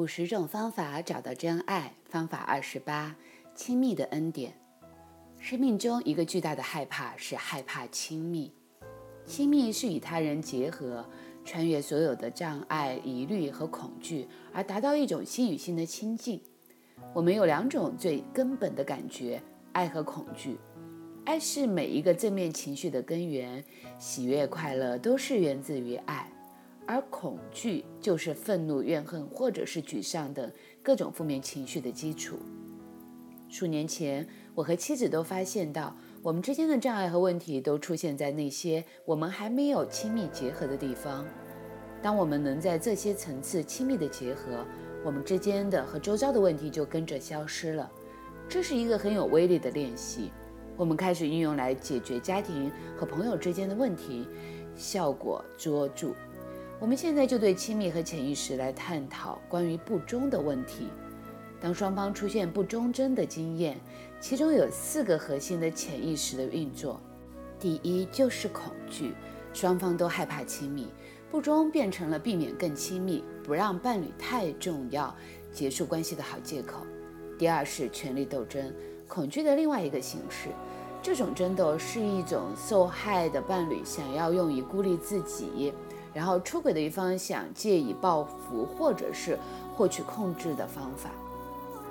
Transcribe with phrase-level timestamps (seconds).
[0.00, 3.14] 五十种方法找到真爱，方法二十八：
[3.54, 4.54] 亲密的恩典。
[5.38, 8.50] 生命中一个巨大的害怕是害怕亲密。
[9.26, 11.06] 亲密是与他人结合，
[11.44, 16.40] 穿越所有的障碍、疑虑和恐惧，而达到一种心与心的亲近。
[17.12, 19.42] 我们有两种最根本的感觉：
[19.72, 20.56] 爱和恐惧。
[21.26, 23.62] 爱是每一个正面情绪的根源，
[23.98, 26.32] 喜悦、快乐都是源自于爱。
[26.90, 30.50] 而恐惧就是愤怒、怨恨或者是沮丧等
[30.82, 32.36] 各种负面情绪的基础。
[33.48, 34.26] 数年前，
[34.56, 41.24] 我和妻子都发现到，我们之间的障碍和问题都出现在那些我们还没有亲密结合的地方。
[42.02, 44.66] 当我们能在这些层次亲密的结合，
[45.04, 47.88] 我们之间的和周遭的问题就跟着消失了。
[48.48, 50.32] 这是一个很有威力的练习，
[50.76, 54.26] 我们开始运用来解决家庭和朋友之间的问题，
[54.74, 56.12] 效果卓著。
[56.80, 60.88] 我们现在就对亲密和潜意识来探讨关于不忠的问题。
[61.60, 63.78] 当双方出现不忠贞的经验，
[64.18, 66.98] 其中有四个核心的潜意识的运作。
[67.58, 69.12] 第一就是恐惧，
[69.52, 70.88] 双方都害怕亲密，
[71.30, 75.14] 不忠变成了避免更亲密、不让伴侣太重要、
[75.52, 76.78] 结束关系的好借口。
[77.38, 78.72] 第二是权力斗争，
[79.06, 80.48] 恐惧的另外一个形式。
[81.02, 85.74] 这种争斗是一种受害的伴侣想要用以孤立自己。
[86.12, 89.38] 然后出轨的一方想借以报复或者是
[89.76, 91.10] 获取控制的方法。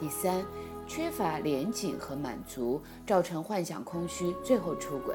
[0.00, 0.44] 第三，
[0.86, 5.14] 缺乏怜悯和满足，造成幻想空虚，最后出轨。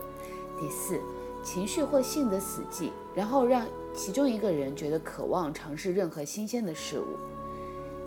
[0.59, 0.99] 第四，
[1.43, 7.05] 情绪或性的死寂，然后让其中一个人觉得渴望尝试任何新鲜的事物。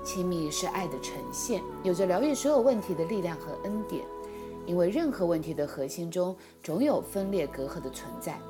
[0.02, 4.04] 亲密是爱的呈现，有着疗愈所有问题的力量和恩典。
[4.64, 8.40] 因为任何问题的核心中总有分裂隔阂的存在。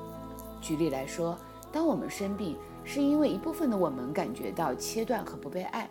[0.60, 1.36] 举例来说。
[1.77, 5.86] 当我们生病，是因为一部分的我们感觉到切断和不被爱。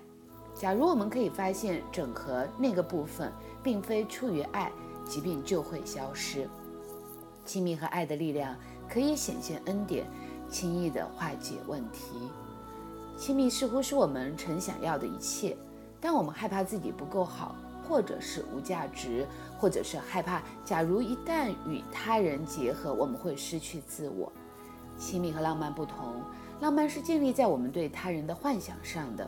[0.55, 4.71] 假如我们可以发现整合那个部分，并非出于爱，
[5.05, 6.49] 疾病就会消失。
[7.45, 8.57] 亲密和爱的力量
[8.89, 10.07] 可以显现恩典，
[10.49, 12.31] 轻易地化解问题。
[13.15, 15.55] 亲密似乎是我们曾想要的一切，
[16.01, 17.55] 但我们害怕自己不够好，
[17.87, 19.27] 或者是无价值，
[19.59, 24.33] 或者是害怕，假如一旦与他人结合，我们会失去自我。
[24.97, 26.21] 亲密和浪漫不同，
[26.61, 29.25] 浪漫是建立在我们对他人的幻想上的；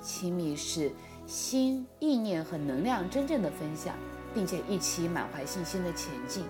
[0.00, 0.92] 亲密是
[1.26, 3.94] 心、意念和能量真正的分享，
[4.34, 6.44] 并且一起满怀信心的前进。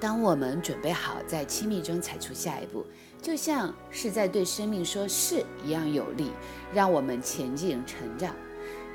[0.00, 2.84] 当我们准备好在亲密中踩出下一步，
[3.22, 6.30] 就像是在对生命说“是”一样有力，
[6.74, 8.34] 让我们前进成长。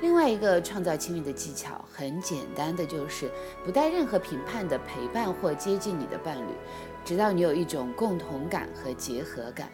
[0.00, 3.30] 另外一个创造亲密的技巧，很简单的就是
[3.64, 6.52] 不带任何评判的陪伴或接近你的伴侣。
[7.04, 9.70] 直到你有一种共同感和结合感，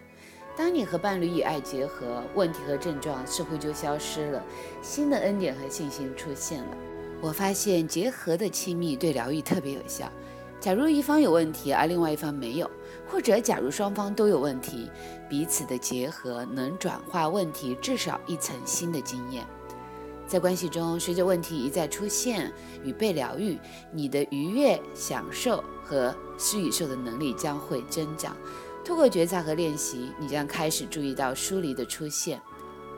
[0.56, 4.42] 当你和伴侣以爱结合，问题和症状似乎就消失了，
[4.82, 6.76] 新的恩典和信心出现了。
[7.20, 10.10] 我发现结合的亲密对疗愈特别有效。
[10.58, 12.70] 假如一方有问题而另外一方没有，
[13.06, 14.90] 或者假如双方都有问题，
[15.28, 19.44] 彼此的结合能转化问题至少一层新的经验。
[20.26, 23.56] 在关系中，随着问题一再出现与被疗愈，
[23.92, 28.36] 你的愉悦、享受和施与受的能力将会增长。
[28.84, 32.40] 通过觉察和练习，你将开始注意到疏离的出现，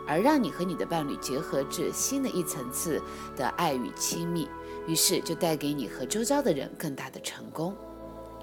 [0.07, 3.01] 而让你和你的伴侣结合至新的一层次
[3.37, 4.49] 的爱与亲密，
[4.87, 7.75] 于是就带给你和周遭的人更大的成功。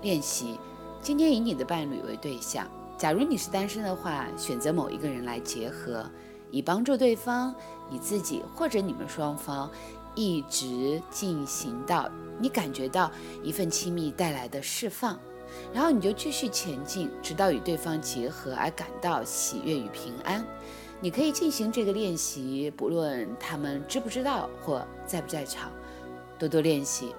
[0.03, 0.59] 练习：
[1.01, 2.67] 今天以你的伴侣为对象。
[2.97, 6.09] 假如你是单身的话，选择某一个人来结合。
[6.55, 7.53] 以帮助对方、
[7.89, 9.69] 你自己或者你们双方，
[10.15, 13.11] 一直进行到你感觉到
[13.43, 15.19] 一份亲密带来的释放，
[15.73, 20.47] 然后你就继续前进，直到与对方结合而感到喜悦与平安。
[21.01, 25.69] 你可以进行这个练习，不论他们知不知道或在不在场，
[26.39, 27.13] 多多练习。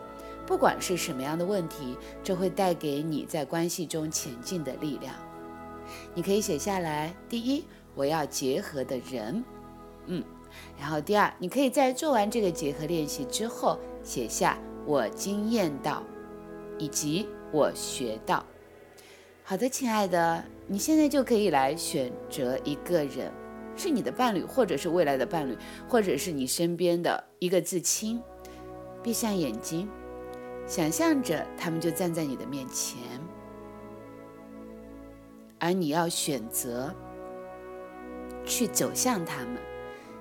[0.47, 1.95] 不管是什么样的问题，
[2.25, 5.15] 这会带给你在关系中前进的力量。
[6.15, 7.15] 你可以写下来。
[7.29, 7.67] 第一。
[7.97, 9.43] 我要结合的人，
[10.05, 10.23] 嗯，
[10.79, 16.03] 然后第二，你可以在做完这个结合练习之后，写下我经验到，
[16.79, 18.45] 以及我学到。
[19.43, 23.33] 好的，亲爱的，你现在就可以来选择一个人，
[23.77, 25.57] 是你的伴侣，或者是未来的伴侣，
[25.89, 28.23] 或者是你身边的一个至亲。
[29.03, 29.89] 闭上眼睛，
[30.67, 32.99] 想象着他们就站在你的面前，
[35.59, 36.95] 而你要选择。
[38.47, 39.59] 去走向他们，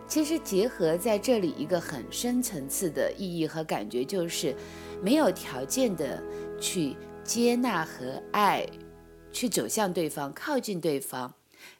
[0.08, 4.56] 其实结合在这里一个很深层次的意义和感觉，就是
[5.02, 6.22] 没有条件的
[6.60, 8.66] 去接纳和爱，
[9.32, 11.34] 去走向对方，靠近对方，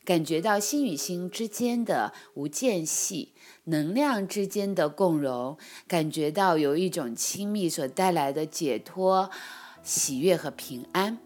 [0.04, 3.34] 感觉到心与心之间的无间隙，
[3.66, 5.58] 能量之间的共融，
[5.88, 9.30] 感觉到有一种亲密所带来的解脱、
[9.84, 11.18] 喜悦和平安。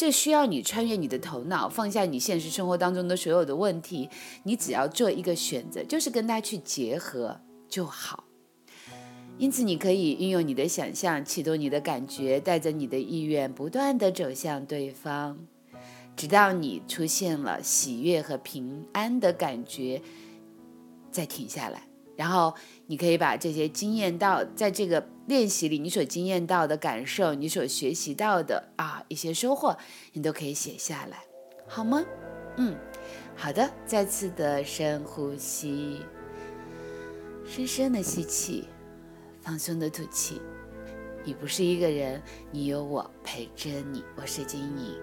[0.00, 4.08] 这需要你穿越你的头脑，放下你现实生活当中的所有的问题，
[4.44, 7.38] 你只要做一个选择，就是跟他去结合
[7.68, 8.24] 就好。
[9.36, 15.36] 因此，你可以运用你的想象，启动你的感觉，带着你的意愿，不断的走向对方，
[16.16, 20.00] 直到你出现了喜悦和平安的感觉，
[21.10, 21.89] 再停下来。
[22.20, 22.54] 然后，
[22.86, 29.74] 你可以把这些经验到，在这个练习里，你所经验到的感受，你所学习到的啊一些收获，
[30.12, 31.24] 你都可以写下来，
[31.66, 32.04] 好吗？
[32.58, 32.76] 嗯，
[33.34, 33.70] 好的。
[33.86, 36.02] 再次的深呼吸，
[37.46, 38.68] 深深的吸气，
[39.40, 40.42] 放松的吐气。
[41.24, 42.20] 你不是一个人，
[42.50, 44.04] 你有我陪着你。
[44.14, 45.00] 我是金莹。